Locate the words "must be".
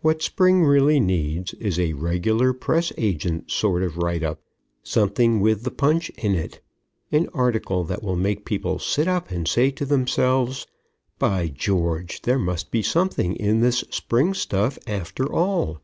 12.38-12.80